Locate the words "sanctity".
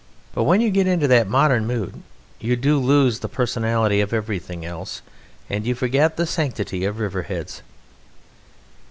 6.25-6.85